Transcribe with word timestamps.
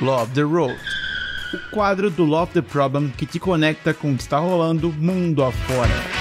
Love 0.00 0.34
the 0.34 0.42
Road. 0.42 0.76
O 1.54 1.58
quadro 1.70 2.10
do 2.10 2.22
Love 2.22 2.52
the 2.52 2.60
Problem 2.60 3.08
que 3.16 3.24
te 3.24 3.38
conecta 3.38 3.94
com 3.94 4.12
o 4.12 4.16
que 4.16 4.22
está 4.22 4.38
rolando 4.38 4.92
mundo 4.92 5.42
afora. 5.42 6.15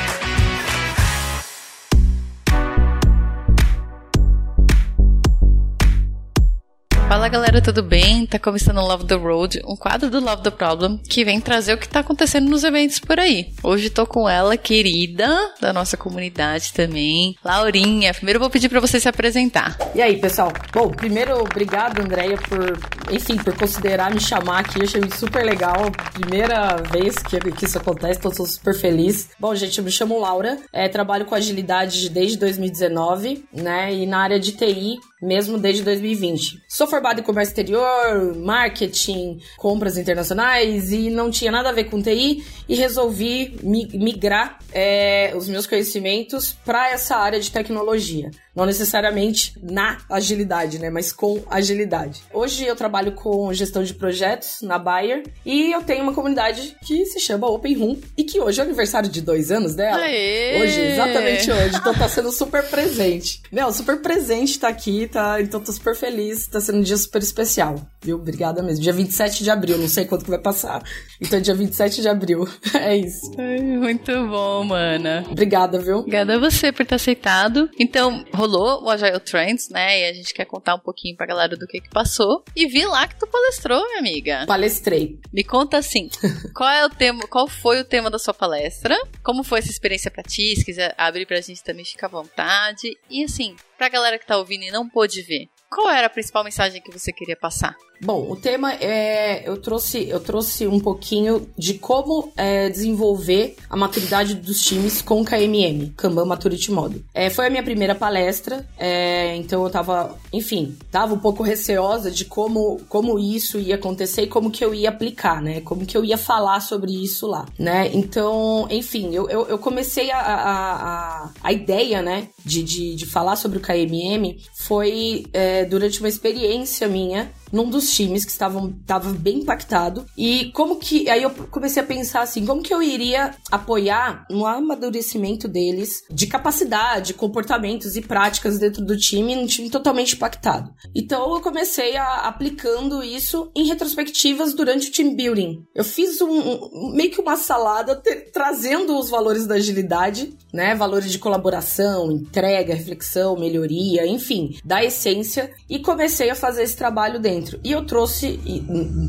Fala 7.25 7.33
galera, 7.33 7.59
tudo 7.59 7.81
bem? 7.81 8.23
Tá 8.27 8.37
começando 8.37 8.77
o 8.77 8.87
Love 8.87 9.05
the 9.05 9.15
Road, 9.15 9.59
um 9.65 9.75
quadro 9.75 10.11
do 10.11 10.19
Love 10.19 10.43
the 10.43 10.51
Problem 10.51 10.99
que 11.09 11.25
vem 11.25 11.41
trazer 11.41 11.73
o 11.73 11.77
que 11.79 11.89
tá 11.89 12.01
acontecendo 12.01 12.47
nos 12.47 12.63
eventos 12.63 12.99
por 12.99 13.19
aí. 13.19 13.51
Hoje 13.63 13.89
tô 13.89 14.05
com 14.05 14.29
ela, 14.29 14.55
querida, 14.55 15.35
da 15.59 15.73
nossa 15.73 15.97
comunidade 15.97 16.71
também, 16.71 17.35
Laurinha. 17.43 18.13
Primeiro 18.13 18.39
vou 18.39 18.47
pedir 18.47 18.69
para 18.69 18.79
você 18.79 18.99
se 18.99 19.09
apresentar. 19.09 19.75
E 19.95 20.03
aí, 20.03 20.19
pessoal? 20.19 20.53
Bom, 20.71 20.91
primeiro, 20.91 21.39
obrigado, 21.39 21.99
Andréia, 21.99 22.37
por, 22.37 22.77
enfim, 23.11 23.37
por 23.37 23.57
considerar 23.57 24.13
me 24.13 24.21
chamar 24.21 24.59
aqui. 24.59 24.77
Eu 24.77 24.83
achei 24.83 25.01
super 25.09 25.43
legal. 25.43 25.91
Primeira 26.13 26.75
vez 26.91 27.15
que, 27.15 27.39
que 27.39 27.65
isso 27.65 27.79
acontece, 27.79 28.19
tô, 28.19 28.29
tô 28.29 28.45
super 28.45 28.75
feliz. 28.75 29.29
Bom, 29.39 29.55
gente, 29.55 29.79
eu 29.79 29.83
me 29.83 29.91
chamo 29.91 30.19
Laura, 30.19 30.59
é, 30.71 30.87
trabalho 30.87 31.25
com 31.25 31.33
agilidade 31.33 32.07
desde 32.07 32.37
2019, 32.37 33.45
né? 33.51 33.91
E 33.91 34.05
na 34.05 34.19
área 34.19 34.39
de 34.39 34.51
TI 34.51 34.99
mesmo 35.25 35.57
desde 35.57 35.83
2020. 35.83 36.63
Sou 36.67 36.87
formada 36.87 37.19
em 37.19 37.23
comércio 37.23 37.51
exterior, 37.51 38.35
marketing, 38.35 39.39
compras 39.57 39.97
internacionais 39.97 40.91
e 40.91 41.09
não 41.09 41.31
tinha 41.31 41.51
nada 41.51 41.69
a 41.69 41.73
ver 41.73 41.85
com 41.85 42.01
TI 42.01 42.45
e 42.69 42.75
resolvi 42.75 43.57
migrar 43.63 44.59
é, 44.71 45.33
os 45.35 45.47
meus 45.47 45.65
conhecimentos 45.65 46.53
para 46.65 46.91
essa 46.91 47.15
área 47.17 47.39
de 47.39 47.51
tecnologia. 47.51 48.29
Não 48.55 48.65
necessariamente 48.65 49.53
na 49.61 49.97
agilidade, 50.09 50.79
né? 50.79 50.89
Mas 50.89 51.11
com 51.11 51.43
agilidade. 51.49 52.21
Hoje 52.33 52.65
eu 52.65 52.75
trabalho 52.75 53.11
com 53.11 53.53
gestão 53.53 53.83
de 53.83 53.93
projetos 53.93 54.59
na 54.61 54.79
Bayer 54.79 55.23
e 55.45 55.71
eu 55.71 55.81
tenho 55.81 56.03
uma 56.03 56.13
comunidade 56.13 56.75
que 56.85 57.05
se 57.05 57.19
chama 57.19 57.47
Open 57.47 57.75
Room 57.77 57.97
e 58.17 58.23
que 58.23 58.39
hoje 58.39 58.59
é 58.59 58.63
o 58.63 58.65
aniversário 58.67 59.09
de 59.09 59.21
dois 59.21 59.51
anos 59.51 59.75
dela. 59.75 60.01
Aê! 60.01 60.61
Hoje, 60.61 60.79
exatamente 60.81 61.51
hoje. 61.51 61.75
Então 61.75 61.93
tá 61.93 62.07
sendo 62.07 62.31
super 62.31 62.63
presente. 62.69 63.41
Meu, 63.51 63.71
super 63.73 64.01
presente 64.01 64.59
tá 64.59 64.67
aqui, 64.69 65.07
tá? 65.07 65.41
Então 65.41 65.59
tô 65.59 65.71
super 65.71 65.95
feliz. 65.95 66.47
Tá 66.47 66.61
sendo 66.61 66.79
um 66.79 66.81
dia 66.81 66.97
super 66.97 67.21
especial, 67.21 67.75
viu? 68.01 68.15
Obrigada 68.15 68.63
mesmo. 68.63 68.81
Dia 68.81 68.93
27 68.93 69.43
de 69.43 69.51
abril, 69.51 69.77
não 69.77 69.87
sei 69.89 70.05
quanto 70.05 70.23
que 70.23 70.29
vai 70.29 70.39
passar. 70.39 70.81
Então 71.21 71.41
dia 71.41 71.53
27 71.53 72.01
de 72.01 72.07
abril. 72.07 72.47
É 72.75 72.95
isso. 72.95 73.31
Ai, 73.37 73.61
muito 73.61 74.11
bom, 74.27 74.63
mana. 74.63 75.25
Obrigada, 75.31 75.79
viu? 75.79 75.99
Obrigada 75.99 76.35
a 76.35 76.39
você 76.39 76.71
por 76.71 76.85
ter 76.85 76.95
aceitado. 76.95 77.69
Então, 77.79 78.23
rolou 78.45 78.83
o 78.83 78.89
Agile 78.89 79.19
Trends, 79.19 79.69
né? 79.69 80.01
E 80.01 80.09
a 80.09 80.13
gente 80.13 80.33
quer 80.33 80.45
contar 80.45 80.75
um 80.75 80.79
pouquinho 80.79 81.15
pra 81.15 81.25
galera 81.25 81.57
do 81.57 81.67
que 81.67 81.81
que 81.81 81.89
passou. 81.89 82.43
E 82.55 82.67
vi 82.67 82.85
lá 82.85 83.07
que 83.07 83.17
tu 83.17 83.27
palestrou, 83.27 83.83
minha 83.87 83.99
amiga. 83.99 84.45
Palestrei. 84.45 85.19
Me 85.33 85.43
conta 85.43 85.77
assim, 85.77 86.09
qual 86.55 86.69
é 86.69 86.85
o 86.85 86.89
tema, 86.89 87.27
qual 87.27 87.47
foi 87.47 87.79
o 87.81 87.85
tema 87.85 88.09
da 88.09 88.19
sua 88.19 88.33
palestra? 88.33 88.95
Como 89.23 89.43
foi 89.43 89.59
essa 89.59 89.71
experiência 89.71 90.11
pra 90.11 90.23
ti? 90.23 90.55
Se 90.55 90.63
quiser 90.63 90.93
abrir 90.97 91.25
pra 91.25 91.41
gente 91.41 91.63
também, 91.63 91.83
fica 91.83 92.05
à 92.05 92.09
vontade. 92.09 92.95
E 93.09 93.23
assim, 93.23 93.55
pra 93.77 93.89
galera 93.89 94.19
que 94.19 94.27
tá 94.27 94.37
ouvindo 94.37 94.63
e 94.63 94.71
não 94.71 94.87
pôde 94.87 95.21
ver, 95.23 95.47
qual 95.69 95.89
era 95.89 96.07
a 96.07 96.09
principal 96.09 96.43
mensagem 96.43 96.81
que 96.81 96.91
você 96.91 97.11
queria 97.11 97.35
passar? 97.35 97.75
Bom, 98.01 98.31
o 98.31 98.35
tema 98.35 98.73
é. 98.73 99.47
Eu 99.47 99.57
trouxe, 99.57 100.07
eu 100.07 100.19
trouxe 100.19 100.67
um 100.67 100.79
pouquinho 100.79 101.47
de 101.57 101.75
como 101.75 102.31
é, 102.35 102.69
desenvolver 102.69 103.55
a 103.69 103.75
maturidade 103.75 104.35
dos 104.35 104.61
times 104.61 105.01
com 105.01 105.23
KMM, 105.23 105.93
Kanban 105.95 106.25
Maturity 106.25 106.71
Model. 106.71 107.01
É, 107.13 107.29
foi 107.29 107.47
a 107.47 107.49
minha 107.49 107.63
primeira 107.63 107.95
palestra, 107.95 108.67
é, 108.77 109.35
então 109.35 109.63
eu 109.63 109.69
tava, 109.69 110.15
enfim, 110.31 110.77
tava 110.91 111.13
um 111.13 111.19
pouco 111.19 111.43
receosa 111.43 112.11
de 112.11 112.25
como, 112.25 112.81
como 112.89 113.17
isso 113.19 113.59
ia 113.59 113.75
acontecer 113.75 114.23
e 114.23 114.27
como 114.27 114.51
que 114.51 114.63
eu 114.63 114.73
ia 114.73 114.89
aplicar, 114.89 115.41
né? 115.41 115.61
Como 115.61 115.85
que 115.85 115.95
eu 115.95 116.03
ia 116.03 116.17
falar 116.17 116.59
sobre 116.59 116.91
isso 116.91 117.27
lá, 117.27 117.45
né? 117.57 117.89
Então, 117.93 118.67
enfim, 118.69 119.13
eu, 119.13 119.29
eu, 119.29 119.47
eu 119.47 119.57
comecei 119.57 120.11
a, 120.11 120.19
a, 120.19 120.73
a, 120.73 121.29
a, 121.41 121.53
ideia, 121.53 122.01
né, 122.01 122.27
de, 122.43 122.63
de, 122.63 122.95
de 122.95 123.05
falar 123.05 123.35
sobre 123.35 123.57
o 123.57 123.61
KMM 123.61 124.37
foi 124.53 125.25
é, 125.33 125.65
durante 125.65 125.99
uma 125.99 126.09
experiência 126.09 126.87
minha 126.87 127.31
num 127.51 127.69
dos 127.69 127.91
times 127.93 128.25
que 128.25 128.31
estavam 128.31 128.73
tava 128.85 129.11
bem 129.11 129.39
impactado. 129.39 130.05
E 130.17 130.51
como 130.53 130.77
que. 130.77 131.09
Aí 131.09 131.23
eu 131.23 131.29
comecei 131.29 131.81
a 131.81 131.85
pensar 131.85 132.21
assim: 132.21 132.45
como 132.45 132.61
que 132.61 132.73
eu 132.73 132.81
iria 132.81 133.35
apoiar 133.51 134.25
no 134.29 134.45
amadurecimento 134.45 135.47
deles 135.47 136.03
de 136.09 136.27
capacidade, 136.27 137.13
comportamentos 137.13 137.95
e 137.95 138.01
práticas 138.01 138.59
dentro 138.59 138.83
do 138.83 138.97
time, 138.97 139.35
num 139.35 139.45
time 139.45 139.69
totalmente 139.69 140.15
impactado. 140.15 140.73
Então 140.93 141.33
eu 141.33 141.41
comecei 141.41 141.95
a 141.97 142.27
aplicando 142.27 143.03
isso 143.03 143.51
em 143.55 143.65
retrospectivas 143.65 144.53
durante 144.53 144.89
o 144.89 144.91
team 144.91 145.15
building. 145.15 145.63
Eu 145.73 145.83
fiz 145.83 146.21
um, 146.21 146.29
um 146.29 146.91
meio 146.93 147.11
que 147.11 147.21
uma 147.21 147.35
salada 147.35 147.95
te, 147.95 148.15
trazendo 148.31 148.97
os 148.97 149.09
valores 149.09 149.45
da 149.45 149.55
agilidade, 149.55 150.35
né? 150.53 150.75
Valores 150.75 151.11
de 151.11 151.19
colaboração, 151.19 152.11
entrega, 152.11 152.73
reflexão, 152.73 153.37
melhoria, 153.37 154.05
enfim, 154.07 154.57
da 154.63 154.83
essência, 154.83 155.51
e 155.69 155.79
comecei 155.79 156.29
a 156.29 156.35
fazer 156.35 156.63
esse 156.63 156.75
trabalho 156.75 157.19
dentro 157.19 157.34
dentro. 157.35 157.59
E 157.63 157.71
eu 157.71 157.85
trouxe, 157.85 158.39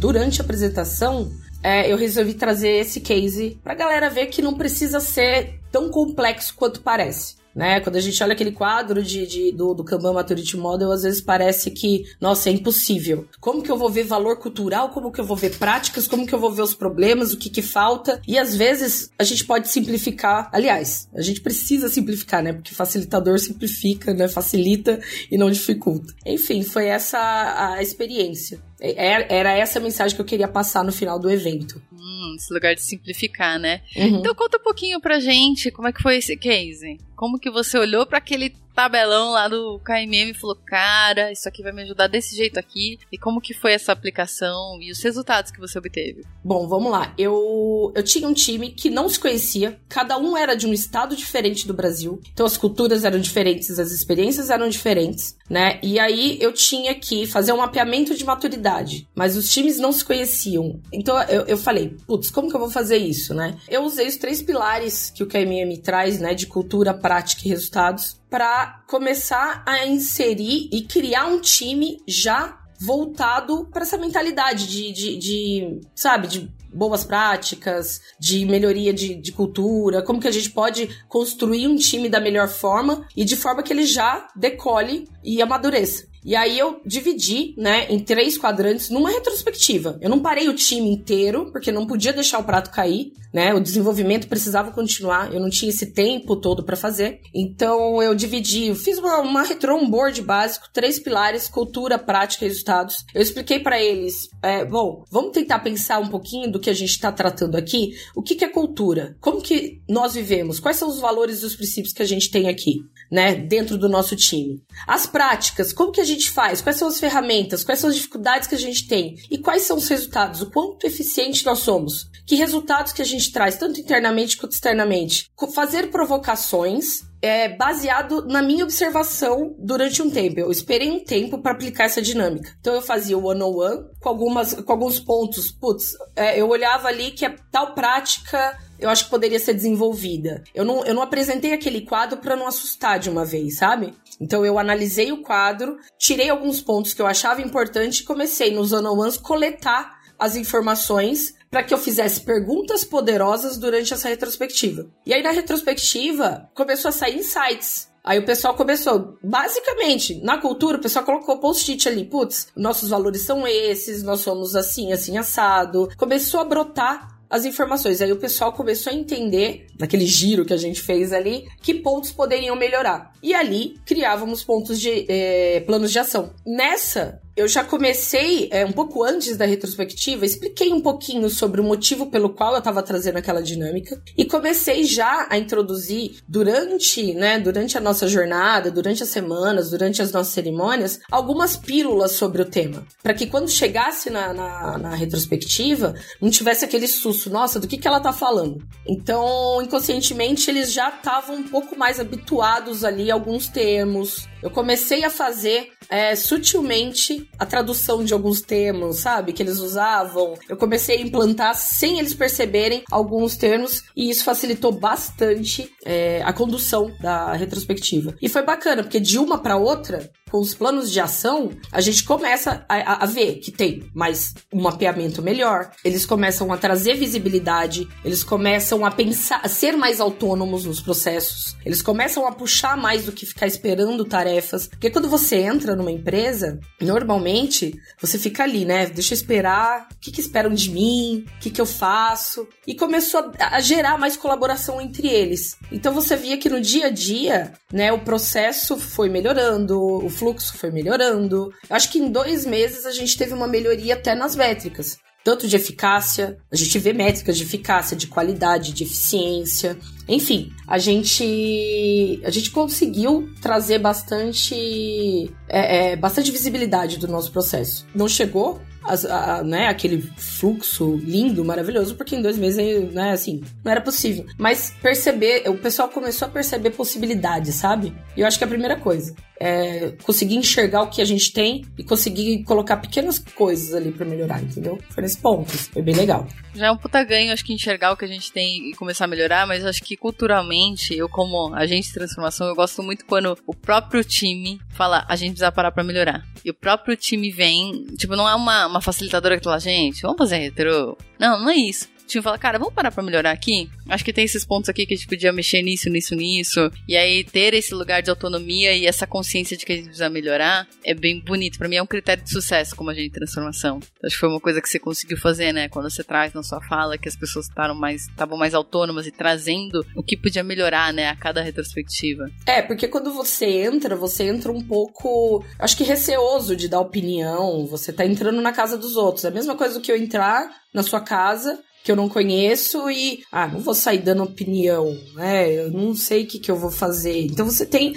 durante 0.01 0.41
a 0.41 0.45
apresentação, 0.45 1.31
é, 1.63 1.91
eu 1.91 1.97
resolvi 1.97 2.35
trazer 2.35 2.71
esse 2.71 3.01
case 3.01 3.59
pra 3.63 3.75
galera 3.75 4.11
ver 4.11 4.27
que 4.27 4.43
não 4.43 4.55
precisa 4.55 5.01
ser 5.01 5.61
tão 5.71 5.89
complexo 5.91 6.55
quanto 6.55 6.81
parece 6.81 7.37
né? 7.57 7.81
Quando 7.81 7.97
a 7.97 8.01
gente 8.01 8.23
olha 8.23 8.35
aquele 8.35 8.53
quadro 8.53 9.03
de, 9.03 9.27
de, 9.27 9.51
do, 9.51 9.73
do 9.73 9.83
Kanban 9.83 10.13
Maturity 10.13 10.59
Model, 10.59 10.93
às 10.93 11.03
vezes 11.03 11.23
parece 11.23 11.71
que, 11.71 12.05
nossa, 12.21 12.51
é 12.51 12.53
impossível. 12.53 13.27
Como 13.41 13.63
que 13.63 13.71
eu 13.73 13.79
vou 13.79 13.89
ver 13.89 14.03
valor 14.03 14.39
cultural? 14.39 14.91
Como 14.91 15.11
que 15.11 15.19
eu 15.19 15.25
vou 15.25 15.37
ver 15.37 15.57
práticas? 15.57 16.07
Como 16.07 16.27
que 16.27 16.35
eu 16.35 16.39
vou 16.39 16.53
ver 16.53 16.61
os 16.61 16.75
problemas? 16.75 17.33
O 17.33 17.39
que 17.39 17.49
que 17.49 17.63
falta? 17.63 18.21
E 18.29 18.39
às 18.39 18.55
vezes 18.55 19.11
a 19.19 19.25
gente 19.25 19.47
pode 19.47 19.69
simplificar. 19.69 20.51
Aliás, 20.53 21.09
a 21.15 21.23
gente 21.23 21.41
precisa 21.41 21.89
simplificar, 21.89 22.43
né? 22.43 22.53
Porque 22.53 22.75
facilitador 22.75 23.39
simplifica, 23.39 24.13
né? 24.13 24.29
Facilita 24.29 25.01
e 25.31 25.39
não 25.39 25.51
dificulta. 25.51 26.13
Enfim, 26.27 26.63
foi 26.63 26.89
essa 26.89 27.19
a 27.19 27.83
experiência. 27.83 28.61
É, 28.81 29.35
era 29.35 29.53
essa 29.53 29.79
a 29.79 29.83
mensagem 29.83 30.15
que 30.15 30.21
eu 30.21 30.27
queria 30.27 30.49
passar 30.49 30.85
no 30.85 30.93
final 30.93 31.19
do 31.19 31.31
evento. 31.31 31.81
Hum, 31.93 32.35
esse 32.37 32.53
lugar 32.53 32.75
de 32.75 32.83
simplificar, 32.83 33.59
né? 33.59 33.81
Uhum. 33.97 34.19
Então 34.19 34.35
conta 34.35 34.59
um 34.59 34.63
pouquinho 34.63 35.01
pra 35.01 35.19
gente 35.19 35.71
como 35.71 35.89
é 35.89 35.93
que 35.93 36.03
foi 36.03 36.17
esse 36.17 36.37
case. 36.37 36.99
Como 37.15 37.39
que 37.39 37.51
você 37.51 37.79
olhou 37.79 38.05
para 38.07 38.19
aquele 38.19 38.55
tabelão 38.77 39.31
lá 39.31 39.49
do 39.49 39.81
KMM 39.83 40.31
e 40.31 40.35
falou, 40.35 40.55
cara, 40.55 41.33
isso 41.33 41.49
aqui 41.49 41.63
vai 41.63 41.73
me 41.73 41.83
ajudar 41.83 42.09
desse 42.09 42.37
jeito 42.37 42.59
aqui. 42.59 42.99
E 43.11 43.17
como 43.17 43.41
que 43.41 43.55
foi 43.55 43.73
essa 43.73 43.91
aplicação 43.91 44.79
e 44.83 44.93
os 44.93 45.03
resultados 45.03 45.51
que 45.51 45.59
você 45.59 45.79
obteve? 45.79 46.25
Bom, 46.45 46.69
vamos 46.69 46.93
lá. 46.93 47.15
Eu, 47.17 47.91
eu 47.97 48.03
tinha 48.03 48.29
um 48.29 48.35
time 48.35 48.71
que 48.71 48.91
não 48.91 49.09
se 49.09 49.19
conhecia, 49.19 49.81
cada 49.89 50.19
um 50.19 50.37
era 50.37 50.55
de 50.55 50.67
um 50.67 50.75
estado 50.75 51.17
diferente 51.17 51.67
do 51.67 51.73
Brasil, 51.73 52.21
então 52.33 52.45
as 52.45 52.59
culturas 52.59 53.05
eram 53.05 53.19
diferentes, 53.19 53.79
as 53.79 53.91
experiências 53.91 54.51
eram 54.51 54.69
diferentes, 54.69 55.37
né? 55.49 55.81
E 55.83 55.99
aí 55.99 56.37
eu 56.41 56.53
tinha 56.53 56.95
que 56.95 57.27
fazer 57.27 57.53
um 57.53 57.59
mapeamento 57.59 58.15
de 58.15 58.25
maturidade, 58.25 59.09
mas 59.15 59.37
os 59.37 59.51
times 59.51 59.79
não 59.79 59.91
se 59.91 60.05
conheciam. 60.05 60.81
Então 60.93 61.19
eu, 61.23 61.43
eu 61.47 61.57
falei, 61.57 61.97
putz, 62.07 62.31
como 62.31 62.51
que 62.51 62.57
eu 62.57 62.61
vou 62.61 62.71
fazer 62.71 62.99
isso, 62.99 63.33
né? 63.33 63.57
Eu 63.67 63.85
usei 63.85 64.07
os 64.07 64.17
três 64.17 64.43
pilares 64.43 65.11
que 65.11 65.23
o 65.23 65.27
KMM 65.27 65.79
traz, 65.83 66.21
né, 66.21 66.35
de 66.35 66.47
cultura, 66.47 66.93
prática 66.93 67.43
e 67.47 67.49
resultados, 67.49 68.19
para 68.31 68.83
começar 68.87 69.63
a 69.67 69.87
inserir 69.87 70.69
e 70.73 70.83
criar 70.83 71.27
um 71.27 71.41
time 71.41 72.03
já 72.07 72.59
voltado 72.79 73.67
para 73.73 73.83
essa 73.83 73.97
mentalidade 73.97 74.67
de, 74.67 74.93
de, 74.93 75.17
de, 75.17 75.81
sabe, 75.95 76.29
de 76.29 76.51
boas 76.73 77.05
práticas, 77.05 78.01
de 78.21 78.45
melhoria 78.45 78.93
de, 78.93 79.15
de 79.15 79.33
cultura, 79.33 80.03
como 80.03 80.21
que 80.21 80.29
a 80.29 80.33
gente 80.33 80.51
pode 80.51 80.89
construir 81.09 81.67
um 81.67 81.77
time 81.77 82.09
da 82.09 82.21
melhor 82.21 82.49
forma 82.49 83.07
e 83.17 83.25
de 83.25 83.37
forma 83.37 83.63
que 83.63 83.73
ele 83.73 83.87
já 83.87 84.29
decole 84.37 85.09
e 85.25 85.41
amadureça. 85.41 86.07
E 86.27 86.35
aí 86.35 86.59
eu 86.59 86.81
dividi, 86.85 87.55
né, 87.57 87.87
em 87.89 88.01
três 88.01 88.37
quadrantes 88.37 88.91
numa 88.91 89.11
retrospectiva. 89.11 89.97
Eu 90.01 90.11
não 90.11 90.19
parei 90.19 90.49
o 90.49 90.55
time 90.55 90.91
inteiro, 90.91 91.53
porque 91.53 91.71
não 91.71 91.87
podia 91.87 92.13
deixar 92.13 92.41
o 92.41 92.45
prato 92.45 92.73
cair, 92.73 93.13
né? 93.33 93.53
O 93.55 93.61
desenvolvimento 93.61 94.29
precisava 94.29 94.73
continuar, 94.73 95.33
eu 95.33 95.39
não 95.39 95.51
tinha 95.51 95.69
esse 95.69 95.93
tempo 95.93 96.35
todo 96.37 96.65
para 96.65 96.75
fazer. 96.75 97.21
Então 97.35 98.03
eu 98.03 98.15
dividi, 98.15 98.69
eu 98.69 98.75
fiz 98.75 98.99
uma, 98.99 99.21
uma 99.21 99.43
retro 99.43 99.77
um 99.77 99.89
board 99.89 100.23
básico, 100.23 100.69
três 100.73 100.99
pilares, 100.99 101.47
cultura, 101.47 101.99
prática 101.99 102.45
e 102.45 102.49
resultados. 102.49 103.05
Eu 103.15 103.21
expliquei 103.21 103.61
para 103.61 103.81
eles, 103.81 104.29
é, 104.43 104.65
bom, 104.65 105.05
vamos 105.11 105.33
tentar 105.33 105.59
pensar 105.59 105.99
um 105.99 106.09
pouquinho 106.09 106.51
do 106.51 106.59
que 106.59 106.71
a 106.71 106.75
gente 106.75 106.91
está 106.91 107.13
tratando 107.13 107.57
aqui. 107.57 107.93
O 108.17 108.23
que, 108.23 108.35
que 108.35 108.45
é 108.45 108.49
cultura? 108.49 109.17
Como 109.21 109.43
que 109.43 109.83
nós 109.87 110.15
vivemos? 110.15 110.59
Quais 110.59 110.79
são 110.79 110.89
os 110.89 110.99
valores 110.99 111.43
e 111.43 111.47
os 111.47 111.55
princípios 111.55 111.93
que 111.93 112.03
a 112.03 112.07
gente 112.07 112.31
tem 112.31 112.49
aqui, 112.49 112.81
né, 113.13 113.35
dentro 113.35 113.77
do 113.77 113.89
nosso 113.89 114.17
time? 114.17 114.63
As 114.89 115.07
práticas, 115.07 115.75
como 115.75 115.93
que 115.93 116.01
a 116.01 116.05
gente 116.05 116.16
gente 116.17 116.31
faz? 116.31 116.61
Quais 116.61 116.77
são 116.77 116.89
as 116.89 116.99
ferramentas? 116.99 117.63
Quais 117.63 117.79
são 117.79 117.91
as 117.91 117.97
dificuldades 117.97 118.49
que 118.49 118.55
a 118.55 118.59
gente 118.59 118.89
tem? 118.89 119.17
E 119.31 119.39
quais 119.39 119.63
são 119.63 119.77
os 119.77 119.89
resultados? 119.89 120.43
O 120.43 120.51
quanto 120.51 120.87
eficiente 120.87 121.45
nós 121.45 121.61
somos? 121.61 122.11
Que 122.27 122.35
resultados 122.35 122.93
que 122.93 123.03
a 123.03 123.05
gente 123.05 123.31
traz, 123.33 123.57
tanto 123.57 123.81
internamente 123.81 124.37
quanto 124.37 124.53
externamente? 124.53 125.31
Fazer 125.55 125.91
provocações 125.91 127.05
é, 127.23 127.49
baseado 127.49 128.27
na 128.27 128.43
minha 128.43 128.65
observação 128.65 129.55
durante 129.59 130.03
um 130.03 130.11
tempo. 130.11 130.41
Eu 130.41 130.51
esperei 130.51 130.91
um 130.91 131.03
tempo 131.03 131.39
para 131.39 131.53
aplicar 131.53 131.85
essa 131.85 132.03
dinâmica. 132.03 132.55
Então 132.61 132.75
eu 132.75 132.83
fazia 132.83 133.17
o 133.17 133.25
one 133.25 133.43
on 133.43 133.57
one 133.57 133.85
com 134.01 134.09
algumas 134.09 134.55
com 134.55 134.73
alguns 134.73 135.01
pontos. 135.01 135.51
Putz, 135.51 135.93
é, 136.15 136.41
eu 136.41 136.49
olhava 136.49 136.89
ali 136.89 137.11
que 137.11 137.25
a 137.25 137.35
tal 137.51 137.75
prática 137.75 138.59
eu 138.79 138.89
acho 138.89 139.05
que 139.05 139.11
poderia 139.11 139.39
ser 139.39 139.55
desenvolvida. 139.55 140.43
Eu 140.55 140.65
não, 140.65 140.85
eu 140.85 140.95
não 140.95 141.03
apresentei 141.03 141.53
aquele 141.53 141.83
quadro 141.83 142.19
para 142.19 142.37
não 142.37 142.47
assustar 142.47 142.99
de 142.99 143.11
uma 143.11 143.25
vez, 143.25 143.59
sabe? 143.59 143.95
Então 144.21 144.45
eu 144.45 144.59
analisei 144.59 145.13
o 145.13 145.23
quadro, 145.23 145.77
tirei 145.99 146.31
alguns 146.31 146.61
pontos 146.61 146.93
que 146.93 147.03
eu 147.03 147.07
achava 147.07 147.43
importante 147.43 148.01
e 148.01 148.05
comecei 148.05 148.55
nos 148.55 148.73
one-on-ones 148.73 149.17
coletar 149.17 149.97
as 150.19 150.37
informações 150.37 151.35
para 151.51 151.63
que 151.63 151.73
eu 151.73 151.79
fizesse 151.79 152.21
perguntas 152.21 152.85
poderosas 152.85 153.57
durante 153.57 153.93
essa 153.93 154.09
retrospectiva. 154.09 154.87
E 155.05 155.13
aí 155.13 155.23
na 155.23 155.31
retrospectiva 155.31 156.51
começou 156.55 156.89
a 156.89 156.93
sair 156.93 157.19
insights. 157.19 157.89
Aí 158.07 158.21
o 158.21 158.25
pessoal 158.25 158.55
começou, 158.55 159.19
basicamente, 159.21 160.23
na 160.23 160.39
cultura, 160.39 160.79
o 160.79 160.81
pessoal 160.81 161.05
colocou 161.05 161.39
post-it 161.39 161.89
ali, 161.89 162.05
putz, 162.05 162.47
nossos 162.55 162.91
valores 162.91 163.23
são 163.23 163.45
esses, 163.49 164.05
nós 164.05 164.21
somos 164.21 164.55
assim, 164.55 164.93
assim, 164.93 165.19
assado. 165.19 165.89
Começou 165.97 166.39
a 166.39 166.45
brotar 166.45 167.16
as 167.29 167.45
informações. 167.45 168.01
Aí 168.01 168.13
o 168.13 168.17
pessoal 168.17 168.53
começou 168.53 168.93
a 168.93 168.97
entender, 168.97 169.67
naquele 169.79 170.07
giro 170.07 170.45
que 170.45 170.53
a 170.53 170.57
gente 170.57 170.81
fez 170.81 171.13
ali, 171.13 171.47
que 171.61 171.75
pontos 171.75 172.13
poderiam 172.13 172.57
melhorar. 172.57 173.13
E 173.23 173.35
ali 173.35 173.79
criávamos 173.85 174.43
pontos 174.45 174.81
de 174.81 175.07
é, 175.09 175.61
planos 175.61 175.93
de 175.93 175.99
ação. 175.99 176.33
Nessa 176.47 177.21
eu 177.37 177.47
já 177.47 177.63
comecei, 177.63 178.49
é, 178.51 178.65
um 178.65 178.73
pouco 178.73 179.05
antes 179.05 179.37
da 179.37 179.45
retrospectiva, 179.45 180.25
expliquei 180.25 180.73
um 180.73 180.81
pouquinho 180.81 181.29
sobre 181.29 181.61
o 181.61 181.65
motivo 181.65 182.07
pelo 182.07 182.31
qual 182.31 182.53
eu 182.53 182.59
estava 182.59 182.83
trazendo 182.83 183.19
aquela 183.19 183.43
dinâmica 183.43 184.01
e 184.17 184.25
comecei 184.25 184.85
já 184.85 185.27
a 185.31 185.37
introduzir 185.37 186.17
durante, 186.27 187.13
né, 187.13 187.39
durante 187.39 187.77
a 187.77 187.81
nossa 187.81 188.09
jornada, 188.09 188.71
durante 188.71 189.03
as 189.03 189.11
semanas, 189.11 189.71
durante 189.71 190.01
as 190.01 190.11
nossas 190.11 190.33
cerimônias, 190.33 190.99
algumas 191.11 191.57
pílulas 191.57 192.13
sobre 192.13 192.41
o 192.41 192.45
tema, 192.47 192.87
para 193.03 193.13
que 193.13 193.27
quando 193.27 193.51
chegasse 193.51 194.09
na, 194.09 194.33
na, 194.33 194.79
na, 194.79 194.95
retrospectiva 194.95 195.95
não 196.21 196.31
tivesse 196.31 196.65
aquele 196.65 196.89
susto, 196.89 197.29
nossa, 197.29 197.61
do 197.61 197.69
que, 197.69 197.77
que 197.77 197.87
ela 197.87 198.01
tá 198.01 198.13
falando. 198.13 198.67
Então, 198.87 199.61
inconscientemente, 199.61 200.51
eles 200.51 200.73
já 200.73 200.89
estavam 200.89 201.37
um 201.37 201.43
pouco 201.43 201.77
mais 201.77 202.01
habituados 202.01 202.83
ali 202.83 203.11
a 203.11 203.15
alguns 203.15 203.49
termos. 203.49 204.27
Eu 204.43 204.51
comecei 204.51 205.05
a 205.05 205.11
fazer 205.11 205.76
é, 205.89 206.15
sutilmente 206.15 207.29
a 207.39 207.47
tradução 207.47 208.05
de 208.05 208.13
alguns 208.13 208.41
termos, 208.41 208.99
sabe? 208.99 209.33
Que 209.33 209.43
eles 209.43 209.59
usavam. 209.59 210.35
Eu 210.49 210.57
comecei 210.57 210.99
a 210.99 211.01
implantar 211.01 211.55
sem 211.55 211.99
eles 211.99 212.15
perceberem 212.15 212.83
alguns 212.91 213.37
termos 213.37 213.85
e 213.97 214.11
isso 214.11 214.25
facilitou 214.25 214.73
bastante 214.73 215.71
é, 215.85 216.23
a 216.25 216.33
condução 216.33 216.91
da 217.01 217.33
retrospectiva. 217.33 218.15
E 218.21 218.29
foi 218.29 218.43
bacana, 218.43 218.83
porque 218.83 219.01
de 219.01 219.19
uma 219.19 219.39
para 219.39 219.57
outra, 219.57 220.11
com 220.31 220.41
os 220.41 220.55
planos 220.55 220.91
de 220.91 221.01
ação, 221.01 221.51
a 221.71 221.81
gente 221.81 222.03
começa 222.03 222.65
a, 222.69 223.05
a, 223.05 223.07
ver 223.07 223.37
que 223.37 223.53
tem 223.53 223.89
mais 223.95 224.35
um 224.53 224.61
mapeamento 224.61 225.23
melhor, 225.23 225.71
eles 225.85 226.05
começam 226.05 226.53
a 226.53 226.57
trazer 226.57 226.95
visibilidade, 226.95 227.89
eles 228.05 228.25
começam 228.25 228.85
a 228.85 228.91
pensar, 228.91 229.41
a 229.43 229.49
ser 229.49 229.77
mais 229.77 230.01
autônomos 230.01 230.65
nos 230.65 230.81
processos, 230.81 231.57
eles 231.65 231.81
começam 231.81 232.27
a 232.27 232.33
puxar 232.33 232.77
mais 232.77 233.05
do 233.05 233.13
que 233.13 233.25
ficar 233.25 233.47
esperando 233.47 234.05
tarefas. 234.05 234.67
Porque 234.67 234.91
quando 234.91 235.09
você 235.09 235.37
entra 235.37 235.77
numa 235.77 235.93
empresa, 235.93 236.59
normalmente 236.81 237.81
você 238.01 238.19
fica 238.19 238.43
ali, 238.43 238.65
né? 238.65 238.87
Deixa 238.87 239.15
eu 239.15 239.17
esperar, 239.17 239.89
o 239.93 240.01
que, 240.01 240.11
que 240.11 240.21
esperam 240.21 240.53
de 240.53 240.71
mim, 240.71 241.25
o 241.37 241.41
que, 241.41 241.51
que 241.51 241.61
eu 241.61 241.67
faço. 241.67 242.49
E 242.67 242.75
começou 242.75 243.31
a, 243.39 243.57
a 243.57 243.61
gerar 243.61 243.97
mais 243.97 244.17
colaboração 244.17 244.81
entre 244.81 245.07
eles. 245.07 245.57
Então 245.71 245.95
você 245.95 246.17
via 246.17 246.37
que 246.37 246.49
no 246.49 246.61
dia 246.61 246.87
a 246.87 246.91
dia, 246.91 247.53
né, 247.73 247.93
o 247.93 248.01
processo 248.01 248.77
foi 248.77 249.09
melhorando, 249.09 249.79
o 249.81 250.16
fluxo 250.17 250.57
foi 250.57 250.71
melhorando. 250.71 251.53
Eu 251.69 251.77
acho 251.77 251.91
que 251.91 251.99
em 251.99 252.11
dois 252.11 252.47
meses 252.47 252.87
a 252.87 252.93
gente 252.93 253.17
teve 253.17 253.35
uma 253.35 253.47
melhoria 253.47 253.95
até 253.95 254.15
nas 254.15 254.35
métricas. 254.35 254.99
Tanto 255.23 255.49
de 255.49 255.57
eficácia, 255.57 256.39
a 256.53 256.55
gente 256.55 256.79
vê 256.79 256.93
métricas 256.93 257.37
de 257.37 257.43
eficácia, 257.43 257.97
de 257.97 258.07
qualidade, 258.07 258.73
de 258.73 258.85
eficiência. 258.85 259.77
Enfim, 260.09 260.53
a 260.69 260.79
gente 260.79 262.21
a 262.25 262.31
gente 262.31 262.53
conseguiu 262.53 263.29
trazer 263.43 263.81
bastante 263.81 265.29
é, 265.49 265.93
é, 265.93 265.97
bastante 265.97 266.31
visibilidade 266.31 266.97
do 266.99 267.09
nosso 267.09 267.33
processo. 267.33 267.85
Não 267.93 268.09
chegou 268.09 268.61
a, 268.87 269.43
né, 269.43 269.69
aquele 269.69 270.03
fluxo 270.17 270.97
lindo, 270.97 271.45
maravilhoso, 271.45 271.95
porque 271.95 272.17
em 272.17 272.23
dois 272.23 272.39
meses, 272.39 272.93
né, 272.93 273.13
assim, 273.13 273.43
não 273.65 273.73
era 273.73 273.81
possível. 273.81 274.27
Mas 274.39 274.73
perceber, 274.81 275.49
o 275.49 275.57
pessoal 275.57 275.89
começou 275.89 276.27
a 276.27 276.31
perceber 276.31 276.71
possibilidades, 276.71 277.55
sabe? 277.55 277.95
E 278.17 278.21
eu 278.21 278.27
acho 278.27 278.39
que 278.39 278.45
é 278.45 278.47
a 278.47 278.51
primeira 278.51 278.77
coisa 278.77 279.15
é 279.39 279.93
conseguir 280.03 280.37
enxergar 280.37 280.83
o 280.83 280.89
que 280.89 281.03
a 281.03 281.05
gente 281.05 281.33
tem 281.33 281.65
e 281.77 281.85
conseguir 281.85 282.43
colocar 282.45 282.79
pequenas 282.79 283.19
coisas 283.19 283.75
ali 283.75 283.93
para 283.93 284.07
melhorar, 284.07 284.43
entendeu? 284.43 284.79
Foi 284.91 285.03
nesse 285.03 285.19
ponto, 285.19 285.51
foi 285.51 285.83
bem 285.83 285.95
legal. 285.95 286.27
Já 286.55 286.67
é 286.67 286.71
um 286.71 286.77
puta 286.77 287.03
ganho, 287.05 287.33
acho 287.33 287.45
que 287.45 287.53
enxergar 287.53 287.93
o 287.93 287.97
que 287.97 288.05
a 288.05 288.09
gente 288.09 288.33
tem 288.33 288.71
e 288.71 288.75
começar 288.75 289.05
a 289.05 289.09
melhorar, 289.09 289.47
mas 289.47 289.65
acho 289.65 289.83
que 289.83 289.97
culturalmente, 289.97 290.97
eu 290.97 291.09
como 291.09 291.55
agente 291.55 291.89
de 291.89 291.95
transformação, 291.95 292.47
eu 292.47 292.55
gosto 292.55 292.83
muito 292.83 293.05
quando 293.05 293.37
o 293.47 293.55
próprio 293.55 294.03
time 294.03 294.59
fala, 294.71 295.05
a 295.07 295.17
gente 295.17 295.33
precisa 295.33 295.53
parar 295.53 295.71
pra 295.71 295.85
melhorar. 295.85 296.25
E 296.45 296.51
o 296.51 296.55
próprio 296.55 296.97
time 296.97 297.31
vem, 297.31 297.85
tipo, 297.99 298.17
não 298.17 298.29
é 298.29 298.35
uma, 298.35 298.67
uma 298.67 298.76
facilitadora 298.81 299.39
que 299.39 299.45
fala, 299.45 299.59
gente, 299.59 300.03
vamos 300.03 300.19
fazer 300.19 300.39
retro. 300.39 300.97
Não, 301.19 301.39
não 301.39 301.51
é 301.51 301.57
isso 301.57 301.96
time 302.07 302.23
fala, 302.23 302.39
cara, 302.39 302.59
vamos 302.59 302.75
parar 302.75 302.91
pra 302.91 303.03
melhorar 303.03 303.31
aqui? 303.31 303.69
Acho 303.89 304.05
que 304.05 304.13
tem 304.13 304.25
esses 304.25 304.45
pontos 304.45 304.69
aqui 304.69 304.87
que 304.87 304.95
a 304.95 304.97
gente 304.97 305.09
podia 305.09 305.33
mexer 305.33 305.63
nisso, 305.63 305.89
nisso, 305.89 306.15
nisso. 306.15 306.71
E 306.89 306.97
aí 306.97 307.25
ter 307.25 307.55
esse 307.55 307.75
lugar 307.75 308.03
de 308.03 308.11
autonomia 308.11 308.75
e 308.75 308.87
essa 308.87 309.07
consciência 309.07 309.57
de 309.57 309.65
que 309.65 309.73
a 309.73 309.77
gente 309.77 309.87
precisa 309.87 310.09
melhorar 310.09 310.67
é 310.85 310.95
bem 310.95 311.21
bonito. 311.21 311.59
Para 311.59 311.69
mim 311.69 311.77
é 311.77 311.83
um 311.83 311.87
critério 311.87 312.23
de 312.23 312.31
sucesso 312.31 312.75
como 312.75 312.91
agente 312.91 313.09
de 313.09 313.15
transformação. 313.15 313.81
Acho 314.05 314.15
que 314.15 314.21
foi 314.21 314.29
uma 314.29 314.41
coisa 314.41 314.61
que 314.61 314.69
você 314.69 314.79
conseguiu 314.79 315.17
fazer, 315.17 315.53
né? 315.53 315.69
Quando 315.69 315.91
você 315.91 316.03
traz 316.03 316.33
na 316.33 316.43
sua 316.43 316.61
fala 316.63 316.99
que 316.99 317.09
as 317.09 317.17
pessoas 317.17 317.47
estavam 317.47 317.77
mais, 317.77 318.03
estavam 318.03 318.37
mais 318.37 318.55
autônomas 318.55 319.07
e 319.07 319.11
trazendo 319.11 319.85
o 319.95 320.03
que 320.03 320.17
podia 320.17 320.43
melhorar, 320.43 320.93
né, 320.93 321.09
a 321.09 321.17
cada 321.17 321.43
retrospectiva. 321.43 322.31
É, 322.47 322.63
porque 322.63 322.89
quando 322.89 323.13
você 323.13 323.47
entra, 323.47 323.97
você 323.97 324.25
entra 324.25 324.53
um 324.53 324.63
pouco, 324.63 325.45
acho 325.59 325.77
que 325.77 325.85
receoso 325.85 326.57
de 326.57 326.69
dar 326.69 326.81
opinião, 326.81 327.67
você 327.67 327.93
tá 327.93 328.05
entrando 328.05 328.41
na 328.41 328.53
casa 328.53 328.77
dos 328.77 328.97
outros. 328.97 329.25
É 329.25 329.29
a 329.29 329.33
mesma 329.33 329.57
coisa 329.57 329.75
do 329.75 329.81
que 329.81 329.91
eu 329.91 329.97
entrar 329.97 330.49
na 330.73 330.83
sua 330.83 331.01
casa 331.01 331.59
que 331.87 331.93
eu 331.93 331.97
não 331.97 332.09
conheço 332.09 332.91
e, 332.91 333.23
ah, 333.31 333.47
não 333.47 333.61
vou 333.61 333.73
sair 333.73 333.99
dando 333.99 334.25
opinião, 334.25 334.99
né? 335.15 335.53
Eu 335.53 335.71
não 335.71 335.95
sei 335.95 336.25
o 336.25 336.27
que, 336.27 336.41
que 336.41 336.51
eu 336.51 336.57
vou 336.57 336.73
fazer. 336.73 337.27
Então 337.27 337.47
você 337.47 337.65
tem 337.65 337.95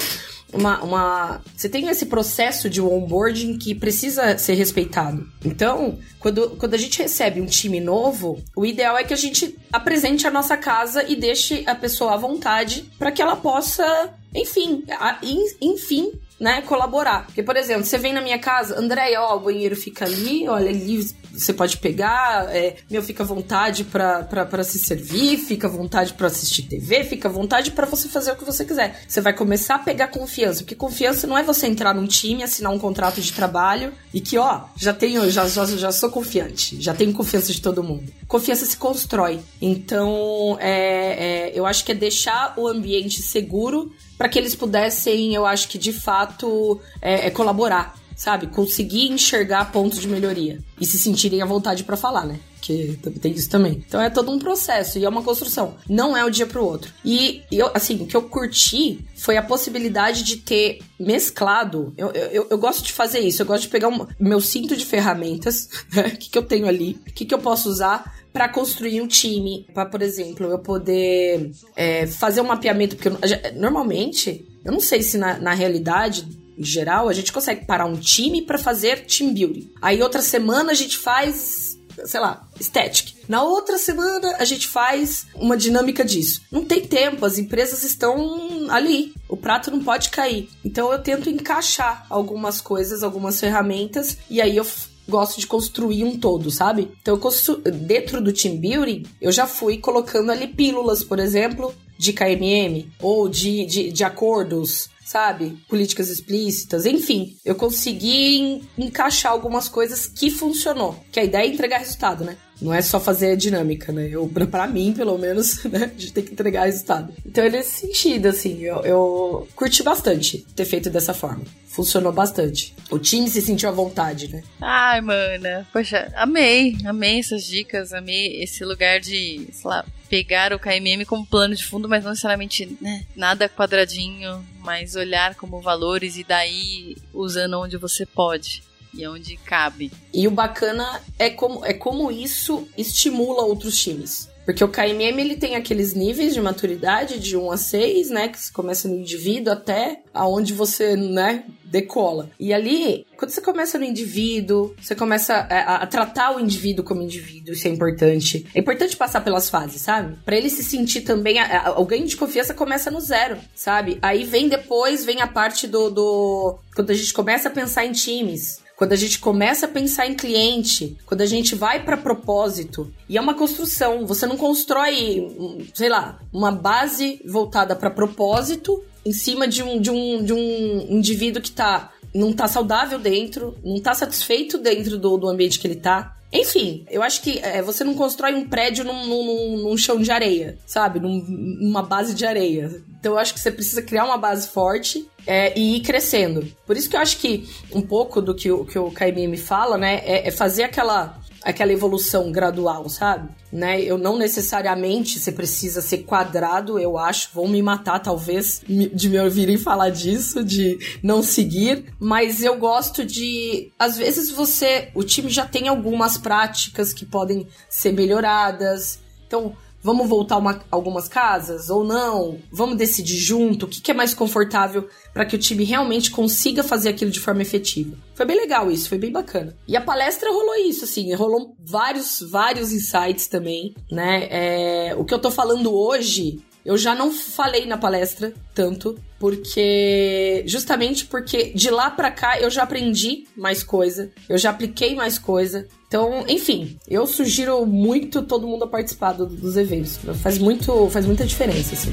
uma, 0.54 0.80
uma. 0.84 1.42
Você 1.58 1.68
tem 1.68 1.88
esse 1.88 2.06
processo 2.06 2.70
de 2.70 2.80
onboarding 2.80 3.58
que 3.58 3.74
precisa 3.74 4.38
ser 4.38 4.54
respeitado. 4.54 5.28
Então, 5.44 5.98
quando, 6.20 6.52
quando 6.52 6.76
a 6.76 6.78
gente 6.78 7.02
recebe 7.02 7.42
um 7.42 7.48
time 7.48 7.80
novo, 7.80 8.40
o 8.56 8.64
ideal 8.64 8.96
é 8.96 9.04
que 9.04 9.14
a 9.14 9.18
gente 9.18 9.58
apresente 9.74 10.28
a 10.28 10.32
nossa 10.32 10.56
casa 10.56 11.04
e 11.10 11.16
deixe 11.16 11.64
a 11.66 11.74
pessoa 11.74 12.14
à 12.14 12.18
vontade 12.18 12.86
para 13.00 13.12
que 13.12 13.24
ela 13.24 13.36
possa, 13.36 14.14
enfim, 14.36 14.84
a, 14.88 15.18
enfim, 15.60 16.12
né, 16.40 16.62
colaborar. 16.62 17.26
Porque, 17.26 17.44
por 17.44 17.58
exemplo, 17.58 17.84
você 17.86 17.98
vem 17.98 18.14
na 18.14 18.22
minha 18.22 18.40
casa, 18.40 18.80
André, 18.80 19.20
ó, 19.20 19.36
o 19.36 19.40
banheiro 19.40 19.76
fica 19.76 20.06
ali, 20.06 20.48
olha, 20.48 20.70
ali 20.70 21.06
você 21.32 21.54
pode 21.54 21.78
pegar, 21.78 22.48
é, 22.56 22.78
meu, 22.90 23.04
fica 23.04 23.24
à 23.24 23.26
vontade 23.26 23.84
para 23.84 24.64
se 24.64 24.80
servir, 24.80 25.38
fica 25.38 25.68
à 25.68 25.70
vontade 25.70 26.14
para 26.14 26.28
assistir 26.28 26.64
TV, 26.64 27.04
fica 27.04 27.28
à 27.28 27.32
vontade 27.32 27.72
para 27.72 27.86
você 27.86 28.08
fazer 28.08 28.32
o 28.32 28.36
que 28.36 28.46
você 28.46 28.66
quiser. 28.66 29.02
Você 29.08 29.22
vai 29.22 29.34
começar 29.34 29.76
a 29.76 29.80
pegar 29.80 30.08
confiança, 30.08 30.62
porque 30.62 30.76
confiança 30.76 31.28
não 31.28 31.38
é 31.38 31.44
você 31.44 31.68
entrar 31.68 31.94
num 31.94 32.08
time, 32.08 32.44
assinar 32.44 32.72
um 32.72 32.80
contrato 32.80 33.22
de 33.22 33.34
trabalho 33.34 33.94
e 34.14 34.22
que, 34.22 34.38
ó, 34.38 34.62
já 34.76 34.94
tenho, 34.94 35.30
já, 35.30 35.48
já, 35.48 35.66
já 35.66 35.92
sou 35.92 36.10
confiante, 36.10 36.82
já 36.82 36.94
tenho 36.94 37.14
confiança 37.14 37.52
de 37.52 37.62
todo 37.62 37.84
mundo. 37.84 38.12
Confiança 38.28 38.66
se 38.66 38.78
constrói. 38.78 39.40
Então, 39.62 40.58
é, 40.60 41.50
é 41.50 41.52
eu 41.54 41.66
acho 41.66 41.84
que 41.84 41.92
é 41.92 41.96
deixar 41.96 42.54
o 42.58 42.68
ambiente 42.68 43.22
seguro 43.22 43.92
para 44.20 44.28
que 44.28 44.38
eles 44.38 44.54
pudessem, 44.54 45.34
eu 45.34 45.46
acho 45.46 45.70
que 45.70 45.78
de 45.78 45.94
fato, 45.94 46.78
é, 47.02 47.28
é 47.28 47.30
colaborar, 47.30 47.98
sabe? 48.18 48.48
Conseguir 48.48 49.08
enxergar 49.08 49.72
pontos 49.72 49.98
de 49.98 50.10
melhoria 50.10 50.60
e 50.78 50.86
se 50.86 51.00
sentirem 51.00 51.42
à 51.42 51.46
vontade 51.46 51.86
para 51.86 51.96
falar, 51.96 52.26
né? 52.26 52.38
Que 52.62 53.00
tem 53.22 53.32
isso 53.32 53.50
também. 53.50 53.82
Então 53.88 54.02
é 54.02 54.10
todo 54.10 54.30
um 54.30 54.38
processo 54.38 55.00
e 55.00 55.06
é 55.06 55.10
uma 55.10 55.24
construção. 55.24 55.76
Não 55.88 56.18
é 56.18 56.26
o 56.26 56.30
dia 56.30 56.46
pro 56.46 56.66
outro. 56.66 56.92
E 57.06 57.44
eu, 57.50 57.72
assim, 57.74 57.96
o 58.02 58.06
que 58.06 58.18
eu 58.18 58.24
curti 58.24 59.06
foi 59.16 59.38
a 59.38 59.42
possibilidade 59.42 60.24
de 60.24 60.36
ter 60.36 60.80
mesclado. 61.00 61.94
Eu, 61.98 62.10
eu, 62.12 62.48
eu 62.50 62.58
gosto 62.58 62.84
de 62.84 62.92
fazer 62.92 63.20
isso. 63.20 63.42
Eu 63.42 63.46
gosto 63.46 63.64
de 63.64 63.70
pegar 63.70 63.88
um, 63.88 64.06
meu 64.20 64.42
cinto 64.42 64.76
de 64.76 64.86
ferramentas, 64.86 65.70
né? 65.94 66.12
O 66.14 66.18
que, 66.18 66.30
que 66.30 66.38
eu 66.38 66.44
tenho 66.44 66.68
ali, 66.68 67.00
o 67.08 67.14
que, 67.14 67.24
que 67.24 67.34
eu 67.34 67.40
posso 67.40 67.70
usar 67.70 68.19
para 68.32 68.50
construir 68.50 69.02
um 69.02 69.08
time, 69.08 69.68
para 69.74 69.86
por 69.86 70.02
exemplo 70.02 70.48
eu 70.48 70.60
poder 70.60 71.52
é, 71.76 72.06
fazer 72.08 72.42
um 72.42 72.46
mapeamento, 72.46 72.96
porque 72.96 73.10
eu, 73.10 73.18
normalmente 73.56 74.46
eu 74.64 74.72
não 74.72 74.80
sei 74.80 75.02
se 75.02 75.18
na, 75.18 75.40
na 75.40 75.54
realidade 75.54 76.28
em 76.58 76.64
geral 76.64 77.08
a 77.08 77.14
gente 77.14 77.32
consegue 77.32 77.66
parar 77.66 77.86
um 77.86 77.96
time 77.96 78.42
para 78.42 78.58
fazer 78.58 79.06
team 79.06 79.34
building. 79.34 79.72
Aí 79.82 80.02
outra 80.02 80.22
semana 80.22 80.72
a 80.72 80.76
gente 80.76 80.98
faz 80.98 81.70
sei 82.06 82.20
lá, 82.20 82.48
static. 82.60 83.16
Na 83.28 83.44
outra 83.44 83.78
semana 83.78 84.36
a 84.40 84.46
gente 84.46 84.68
faz 84.68 85.26
uma 85.36 85.58
dinâmica 85.58 86.04
disso. 86.04 86.42
Não 86.52 86.64
tem 86.64 86.82
tempo, 86.82 87.26
as 87.26 87.38
empresas 87.38 87.84
estão 87.84 88.68
ali. 88.70 89.14
O 89.28 89.38
prato 89.38 89.72
não 89.72 89.84
pode 89.84 90.10
cair. 90.10 90.50
Então 90.64 90.92
eu 90.92 91.00
tento 91.00 91.30
encaixar 91.30 92.06
algumas 92.10 92.62
coisas, 92.62 93.04
algumas 93.04 93.40
ferramentas, 93.40 94.18
e 94.30 94.42
aí 94.42 94.56
eu 94.56 94.66
gosto 95.10 95.40
de 95.40 95.48
construir 95.48 96.04
um 96.04 96.18
todo, 96.18 96.50
sabe? 96.50 96.92
Então, 97.02 97.18
constru... 97.18 97.58
dentro 97.58 98.22
do 98.22 98.32
team 98.32 98.58
building, 98.58 99.04
eu 99.20 99.32
já 99.32 99.46
fui 99.46 99.78
colocando 99.78 100.32
ali 100.32 100.48
pílulas, 100.48 101.04
por 101.04 101.20
exemplo, 101.20 101.74
de 101.98 102.14
KMM 102.14 102.90
ou 103.02 103.28
de, 103.28 103.66
de, 103.66 103.92
de 103.92 104.04
acordos 104.04 104.90
sabe? 105.10 105.58
Políticas 105.68 106.08
explícitas, 106.08 106.86
enfim. 106.86 107.36
Eu 107.44 107.56
consegui 107.56 108.62
encaixar 108.78 109.32
algumas 109.32 109.68
coisas 109.68 110.06
que 110.06 110.30
funcionou. 110.30 110.96
Que 111.12 111.20
a 111.20 111.24
ideia 111.24 111.48
é 111.48 111.52
entregar 111.52 111.80
resultado, 111.80 112.24
né? 112.24 112.38
Não 112.62 112.74
é 112.74 112.82
só 112.82 113.00
fazer 113.00 113.32
a 113.32 113.36
dinâmica, 113.36 113.92
né? 113.92 114.10
Eu, 114.12 114.30
pra 114.50 114.68
mim, 114.68 114.94
pelo 114.94 115.18
menos, 115.18 115.64
né? 115.66 115.86
A 115.96 116.00
gente 116.00 116.14
tem 116.14 116.24
que 116.24 116.34
entregar 116.34 116.66
resultado. 116.66 117.14
Então, 117.26 117.44
é 117.44 117.50
nesse 117.50 117.88
sentido, 117.88 118.28
assim, 118.28 118.60
eu, 118.60 118.82
eu 118.84 119.48
curti 119.56 119.82
bastante 119.84 120.46
ter 120.56 120.66
feito 120.66 120.90
dessa 120.90 121.14
forma. 121.14 121.44
Funcionou 121.68 122.12
bastante. 122.12 122.76
O 122.90 123.00
time 123.00 123.30
se 123.30 123.42
sentiu 123.42 123.70
à 123.70 123.72
vontade, 123.72 124.28
né? 124.28 124.44
Ai, 124.60 125.00
mana. 125.02 125.68
Poxa, 125.72 126.12
amei. 126.16 126.76
Amei 126.86 127.20
essas 127.20 127.46
dicas. 127.46 127.94
Amei 127.94 128.42
esse 128.44 128.66
lugar 128.66 129.00
de, 129.00 129.48
sei 129.52 129.70
lá, 129.70 129.86
pegar 130.10 130.52
o 130.52 130.60
KMM 130.60 131.06
como 131.06 131.26
plano 131.26 131.56
de 131.56 131.64
fundo, 131.64 131.88
mas 131.88 132.04
não 132.04 132.12
necessariamente, 132.12 132.78
né? 132.82 133.06
Nada 133.16 133.48
quadradinho, 133.48 134.44
mas 134.60 134.96
olhar 134.96 135.36
como 135.36 135.62
valores 135.62 136.18
e 136.18 136.24
daí 136.24 136.98
usando 137.14 137.60
onde 137.60 137.78
você 137.78 138.06
pode 138.06 138.64
e 138.94 139.08
onde 139.08 139.38
cabe. 139.38 139.92
E 140.14 140.28
o 140.28 140.32
bacana 140.32 141.02
é 141.18 141.30
como, 141.30 141.66
é 141.66 141.74
como 141.74 142.12
isso 142.12 142.68
estimula 142.78 143.44
outros 143.44 143.78
times. 143.78 144.30
Porque 144.50 144.64
o 144.64 144.68
KMM 144.68 145.22
ele 145.22 145.36
tem 145.36 145.56
aqueles 145.56 145.94
níveis 145.94 146.34
de 146.34 146.42
maturidade 146.42 147.20
de 147.20 147.38
1 147.38 147.52
a 147.52 147.58
6, 147.58 148.10
né? 148.10 148.30
Que 148.30 148.52
começa 148.52 148.88
no 148.88 148.96
indivíduo 148.96 149.54
até 149.54 150.02
aonde 150.12 150.56
você, 150.56 150.96
né, 150.96 151.44
decola. 151.64 152.32
E 152.40 152.52
ali, 152.52 153.06
quando 153.16 153.30
você 153.30 153.42
começa 153.42 153.78
no 153.78 153.86
indivíduo, 153.86 154.74
você 154.82 154.96
começa 154.96 155.36
a, 155.36 155.76
a, 155.76 155.86
tratar 155.86 156.36
o 156.36 156.40
indivíduo 156.40 156.84
como 156.84 157.04
indivíduo, 157.04 157.54
isso 157.54 157.68
é 157.68 157.70
importante. 157.70 158.48
É 158.56 158.60
importante 158.60 158.98
passar 158.98 159.22
pelas 159.22 159.52
fases, 159.52 159.84
sabe? 159.84 160.18
Para 160.26 160.36
ele 160.36 160.50
se 160.50 160.64
sentir 160.64 161.02
também. 161.02 161.38
A, 161.38 161.68
a, 161.68 161.80
o 161.80 161.86
ganho 161.86 162.08
de 162.08 162.18
confiança 162.18 162.52
começa 162.52 162.90
no 162.90 163.00
zero, 163.00 163.38
sabe? 163.54 164.00
Aí 164.02 164.24
vem 164.24 164.50
depois, 164.50 165.06
vem 165.06 165.22
a 165.22 165.28
parte 165.28 165.68
do. 165.68 165.92
do 165.92 166.60
quando 166.74 166.90
a 166.90 166.96
gente 166.96 167.14
começa 167.14 167.50
a 167.50 167.52
pensar 167.52 167.86
em 167.86 167.92
times 167.92 168.68
quando 168.80 168.94
a 168.94 168.96
gente 168.96 169.20
começa 169.20 169.66
a 169.66 169.70
pensar 169.70 170.08
em 170.08 170.14
cliente, 170.14 170.96
quando 171.06 171.20
a 171.20 171.26
gente 171.26 171.54
vai 171.54 171.84
para 171.84 171.98
propósito, 171.98 172.90
e 173.10 173.18
é 173.18 173.22
uma 173.22 173.34
construção, 173.34 174.06
você 174.06 174.26
não 174.26 174.38
constrói, 174.38 175.68
sei 175.74 175.90
lá, 175.90 176.18
uma 176.32 176.50
base 176.50 177.22
voltada 177.28 177.76
para 177.76 177.90
propósito 177.90 178.82
em 179.06 179.12
cima 179.12 179.50
de 179.50 179.62
um, 179.62 179.82
de 179.82 179.92
um, 179.92 180.24
de 180.24 180.32
um 180.32 180.88
indivíduo 180.90 181.42
que 181.42 181.52
tá, 181.52 181.92
não 182.16 182.32
tá 182.32 182.48
saudável 182.48 182.98
dentro, 182.98 183.54
não 183.66 183.82
tá 183.82 183.94
satisfeito 183.94 184.58
dentro 184.58 184.98
do, 184.98 185.18
do 185.18 185.28
ambiente 185.28 185.60
que 185.60 185.68
ele 185.68 185.76
tá. 185.76 186.16
Enfim, 186.32 186.86
eu 186.90 187.02
acho 187.02 187.22
que 187.22 187.40
é, 187.40 187.62
você 187.62 187.84
não 187.84 187.96
constrói 187.96 188.36
um 188.36 188.48
prédio 188.48 188.86
num, 188.86 189.08
num, 189.08 189.58
num 189.64 189.78
chão 189.78 190.00
de 190.00 190.12
areia, 190.12 190.58
sabe? 190.66 191.00
Num, 191.00 191.24
numa 191.28 191.82
base 191.82 192.14
de 192.14 192.26
areia. 192.26 192.82
Então 193.00 193.14
eu 193.14 193.18
acho 193.18 193.34
que 193.34 193.40
você 193.40 193.52
precisa 193.52 193.82
criar 193.82 194.06
uma 194.06 194.18
base 194.18 194.48
forte 194.48 195.10
é, 195.26 195.58
e 195.58 195.78
ir 195.78 195.82
crescendo. 195.82 196.48
Por 196.68 196.78
isso 196.78 196.90
que 196.90 196.96
eu 196.96 197.00
acho 197.00 197.18
que 197.18 197.50
um 197.74 197.82
pouco 197.82 198.22
do 198.22 198.36
que 198.36 198.52
o, 198.52 198.64
que 198.64 198.78
o 198.78 198.92
fala, 199.38 199.78
né, 199.78 200.02
é, 200.06 200.28
é 200.28 200.32
fazer 200.32 200.64
aquela 200.64 201.20
aquela 201.44 201.72
evolução 201.72 202.32
gradual, 202.32 202.90
sabe? 202.90 203.30
Né? 203.52 203.82
Eu 203.82 203.98
não 203.98 204.18
necessariamente 204.18 205.20
você 205.20 205.32
precisa 205.32 205.82
ser 205.82 206.00
quadrado, 206.00 206.78
eu 206.78 206.98
acho. 206.98 207.30
Vão 207.34 207.48
me 207.48 207.62
matar, 207.62 208.00
talvez, 208.00 208.62
de 208.68 209.10
me 209.10 209.20
ouvirem 209.20 209.58
falar 209.58 209.90
disso, 209.90 210.44
de 210.44 210.78
não 211.02 211.24
seguir. 211.24 211.86
Mas 212.00 212.44
eu 212.44 212.58
gosto 212.58 213.06
de. 213.06 213.72
Às 213.78 213.98
vezes 213.98 214.32
você. 214.32 214.90
O 214.94 215.04
time 215.04 215.30
já 215.30 215.46
tem 215.46 215.68
algumas 215.68 216.18
práticas 216.18 216.94
que 216.94 217.06
podem 217.06 217.48
ser 217.70 217.92
melhoradas. 217.92 219.00
Então, 219.26 219.56
Vamos 219.82 220.08
voltar 220.08 220.38
uma, 220.38 220.62
algumas 220.70 221.08
casas 221.08 221.70
ou 221.70 221.84
não? 221.84 222.40
Vamos 222.52 222.78
decidir 222.78 223.18
junto? 223.18 223.66
O 223.66 223.70
que, 223.70 223.82
que 223.82 223.92
é 223.92 223.94
mais 223.94 224.14
confortável 224.14 224.88
para 225.14 225.26
que 225.26 225.36
o 225.36 225.40
time 225.40 225.64
realmente 225.64 226.12
consiga 226.12 226.64
fazer 226.64 226.90
aquilo 226.90 227.12
de 227.12 227.20
forma 227.20 227.42
efetiva? 227.42 227.98
Foi 228.14 228.26
bem 228.26 228.38
legal 228.38 228.70
isso, 228.70 228.90
foi 228.90 228.98
bem 228.98 229.12
bacana. 229.12 229.56
E 229.68 229.78
a 229.78 229.82
palestra 229.82 230.32
rolou 230.32 230.56
isso, 230.56 230.84
assim, 230.84 231.14
rolou 231.14 231.56
vários, 231.60 232.20
vários 232.30 232.74
insights 232.74 233.28
também, 233.28 233.74
né? 233.90 234.28
É, 234.30 234.96
o 234.96 235.06
que 235.06 235.14
eu 235.14 235.20
tô 235.20 235.32
falando 235.32 235.74
hoje 235.74 236.44
eu 236.66 236.78
já 236.78 236.94
não 236.94 237.12
falei 237.12 237.66
na 237.66 237.78
palestra 237.78 238.34
tanto, 238.54 238.96
porque 239.20 240.44
justamente 240.48 241.06
porque 241.06 241.52
de 241.54 241.70
lá 241.70 241.92
para 241.92 242.10
cá 242.10 242.40
eu 242.40 242.50
já 242.50 242.64
aprendi 242.64 243.28
mais 243.36 243.62
coisa, 243.62 244.12
eu 244.28 244.38
já 244.38 244.50
apliquei 244.50 244.96
mais 244.96 245.20
coisa. 245.20 245.68
Então, 245.88 246.24
enfim, 246.28 246.78
eu 246.88 247.06
sugiro 247.08 247.66
muito 247.66 248.22
todo 248.22 248.48
mundo 248.48 248.64
a 248.64 248.68
participar 248.68 249.14
do, 249.14 249.26
dos 249.26 249.58
eventos. 249.58 250.00
Faz 250.22 250.38
muito, 250.38 250.88
faz 250.90 251.06
muita 251.06 251.26
diferença, 251.26 251.74
assim. 251.74 251.92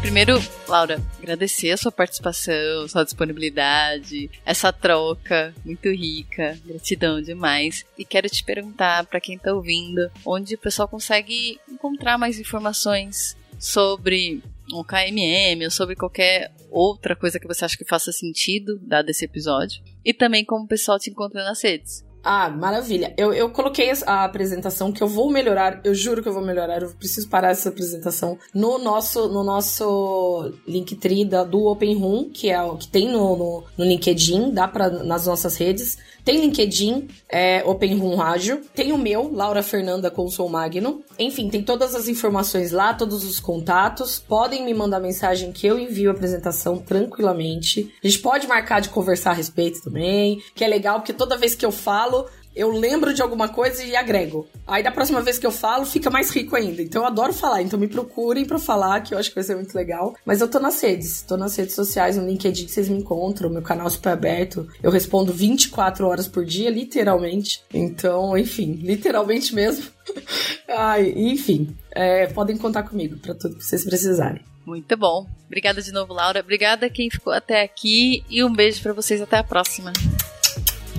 Primeiro, 0.00 0.40
Laura, 0.68 1.00
agradecer 1.18 1.72
a 1.72 1.76
sua 1.76 1.90
participação, 1.90 2.88
sua 2.88 3.04
disponibilidade, 3.04 4.30
essa 4.44 4.72
troca 4.72 5.52
muito 5.64 5.88
rica, 5.90 6.58
gratidão 6.64 7.20
demais. 7.20 7.84
E 7.98 8.04
quero 8.04 8.28
te 8.28 8.44
perguntar 8.44 9.04
para 9.06 9.20
quem 9.20 9.36
está 9.36 9.52
ouvindo, 9.52 10.08
onde 10.24 10.54
o 10.54 10.58
pessoal 10.58 10.86
consegue 10.86 11.58
encontrar 11.68 12.18
mais 12.18 12.38
informações 12.38 13.36
sobre 13.58 14.42
o 14.72 14.84
KMM 14.84 15.64
ou 15.64 15.70
sobre 15.70 15.94
qualquer 15.94 16.52
outra 16.70 17.14
coisa 17.14 17.38
que 17.38 17.46
você 17.46 17.64
acha 17.64 17.76
que 17.76 17.84
faça 17.84 18.12
sentido, 18.12 18.78
dado 18.82 19.10
esse 19.10 19.24
episódio. 19.24 19.82
E 20.04 20.12
também 20.12 20.44
como 20.44 20.64
o 20.64 20.68
pessoal 20.68 20.98
te 20.98 21.10
encontra 21.10 21.44
nas 21.44 21.62
redes. 21.62 22.04
Ah, 22.28 22.50
maravilha. 22.50 23.14
Eu, 23.16 23.32
eu 23.32 23.48
coloquei 23.50 23.88
a 24.04 24.24
apresentação 24.24 24.90
que 24.90 25.00
eu 25.00 25.06
vou 25.06 25.30
melhorar, 25.30 25.80
eu 25.84 25.94
juro 25.94 26.20
que 26.20 26.28
eu 26.28 26.32
vou 26.32 26.44
melhorar, 26.44 26.82
eu 26.82 26.90
preciso 26.90 27.28
parar 27.28 27.50
essa 27.50 27.68
apresentação 27.68 28.36
no 28.52 28.78
nosso 28.78 29.28
no 29.28 29.44
nosso 29.44 30.52
Linktree 30.66 31.24
do 31.24 31.66
Open 31.66 31.96
Room, 31.96 32.28
que 32.28 32.50
é 32.50 32.60
o 32.60 32.76
que 32.76 32.88
tem 32.88 33.08
no, 33.08 33.36
no, 33.36 33.64
no 33.78 33.84
LinkedIn, 33.84 34.50
dá 34.50 34.66
para 34.66 34.90
nas 34.90 35.24
nossas 35.24 35.56
redes. 35.56 35.98
Tem 36.26 36.40
LinkedIn, 36.40 37.06
é, 37.28 37.62
Open 37.64 37.96
Room 37.98 38.16
Rádio. 38.16 38.60
Tem 38.74 38.90
o 38.90 38.98
meu, 38.98 39.32
Laura 39.32 39.62
Fernanda 39.62 40.10
Consul 40.10 40.48
Magno. 40.48 41.04
Enfim, 41.16 41.48
tem 41.48 41.62
todas 41.62 41.94
as 41.94 42.08
informações 42.08 42.72
lá, 42.72 42.92
todos 42.92 43.22
os 43.22 43.38
contatos. 43.38 44.18
Podem 44.18 44.64
me 44.64 44.74
mandar 44.74 44.98
mensagem 44.98 45.52
que 45.52 45.68
eu 45.68 45.78
envio 45.78 46.10
a 46.10 46.12
apresentação 46.12 46.78
tranquilamente. 46.78 47.94
A 48.02 48.08
gente 48.08 48.18
pode 48.18 48.48
marcar 48.48 48.80
de 48.80 48.88
conversar 48.88 49.30
a 49.30 49.34
respeito 49.34 49.80
também, 49.80 50.42
que 50.52 50.64
é 50.64 50.66
legal, 50.66 50.98
porque 50.98 51.12
toda 51.12 51.38
vez 51.38 51.54
que 51.54 51.64
eu 51.64 51.70
falo, 51.70 52.26
eu 52.56 52.70
lembro 52.70 53.12
de 53.12 53.20
alguma 53.20 53.48
coisa 53.48 53.84
e 53.84 53.94
agrego. 53.94 54.48
Aí 54.66 54.82
da 54.82 54.90
próxima 54.90 55.20
vez 55.20 55.38
que 55.38 55.46
eu 55.46 55.52
falo, 55.52 55.84
fica 55.84 56.08
mais 56.08 56.30
rico 56.30 56.56
ainda. 56.56 56.80
Então 56.80 57.02
eu 57.02 57.06
adoro 57.06 57.32
falar, 57.32 57.60
então 57.60 57.78
me 57.78 57.86
procurem 57.86 58.46
para 58.46 58.58
falar, 58.58 59.02
que 59.02 59.12
eu 59.12 59.18
acho 59.18 59.28
que 59.28 59.34
vai 59.34 59.44
ser 59.44 59.54
muito 59.54 59.74
legal. 59.74 60.14
Mas 60.24 60.40
eu 60.40 60.48
tô 60.48 60.58
nas 60.58 60.80
redes, 60.80 61.20
tô 61.20 61.36
nas 61.36 61.54
redes 61.54 61.74
sociais, 61.74 62.16
no 62.16 62.26
LinkedIn 62.26 62.64
que 62.64 62.72
vocês 62.72 62.88
me 62.88 62.98
encontram, 62.98 63.50
meu 63.50 63.60
canal 63.60 63.90
super 63.90 64.10
aberto. 64.10 64.66
Eu 64.82 64.90
respondo 64.90 65.32
24 65.32 66.06
horas 66.06 66.26
por 66.26 66.44
dia, 66.46 66.70
literalmente. 66.70 67.62
Então, 67.72 68.36
enfim, 68.38 68.72
literalmente 68.82 69.54
mesmo. 69.54 69.84
Ai, 70.66 71.12
enfim, 71.14 71.76
é, 71.90 72.26
podem 72.28 72.56
contar 72.56 72.84
comigo 72.84 73.18
para 73.18 73.34
tudo 73.34 73.56
que 73.56 73.64
vocês 73.64 73.84
precisarem. 73.84 74.42
Muito 74.64 74.96
bom. 74.96 75.26
Obrigada 75.46 75.80
de 75.80 75.92
novo, 75.92 76.12
Laura. 76.12 76.40
Obrigada 76.40 76.90
quem 76.90 77.08
ficou 77.10 77.32
até 77.32 77.62
aqui 77.62 78.24
e 78.28 78.42
um 78.42 78.52
beijo 78.52 78.82
para 78.82 78.92
vocês 78.92 79.20
até 79.20 79.36
a 79.36 79.44
próxima. 79.44 79.92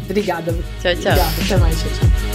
Obrigada. 0.09 0.51
Tchau, 0.81 0.95
tchau. 0.95 1.11
Obrigada. 1.11 1.23
Até 1.45 1.57
mais. 1.57 1.79
Tchau, 1.79 1.89
tchau. 1.99 2.26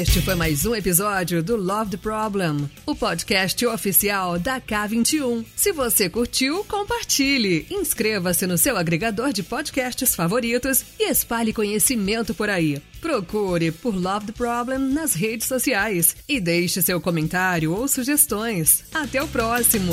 Este 0.00 0.22
foi 0.22 0.34
mais 0.34 0.64
um 0.64 0.74
episódio 0.74 1.42
do 1.42 1.56
Love 1.56 1.90
the 1.90 1.96
Problem, 1.98 2.70
o 2.86 2.94
podcast 2.94 3.66
oficial 3.66 4.38
da 4.38 4.58
K21. 4.58 5.44
Se 5.54 5.72
você 5.72 6.08
curtiu, 6.08 6.64
compartilhe, 6.64 7.66
inscreva-se 7.70 8.46
no 8.46 8.56
seu 8.56 8.78
agregador 8.78 9.30
de 9.30 9.42
podcasts 9.42 10.14
favoritos 10.14 10.82
e 10.98 11.10
espalhe 11.10 11.52
conhecimento 11.52 12.32
por 12.32 12.48
aí. 12.48 12.80
Procure 12.98 13.72
por 13.72 13.94
Love 13.94 14.28
the 14.28 14.32
Problem 14.32 14.78
nas 14.78 15.12
redes 15.12 15.46
sociais 15.46 16.16
e 16.26 16.40
deixe 16.40 16.80
seu 16.80 16.98
comentário 16.98 17.70
ou 17.74 17.86
sugestões. 17.86 18.84
Até 18.94 19.22
o 19.22 19.28
próximo! 19.28 19.92